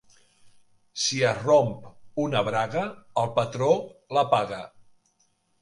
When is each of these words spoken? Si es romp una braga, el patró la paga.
Si 1.01 1.19
es 1.31 1.41
romp 1.49 1.75
una 2.25 2.43
braga, 2.49 2.87
el 3.25 3.31
patró 3.39 3.71
la 4.19 4.29
paga. 4.37 4.63